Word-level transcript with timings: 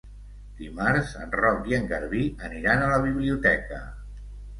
Dimarts 0.59 1.11
en 1.25 1.35
Roc 1.39 1.69
i 1.71 1.75
en 1.77 1.85
Garbí 1.91 2.21
aniran 2.47 2.81
a 2.87 2.87
la 2.93 2.99
biblioteca. 3.05 3.83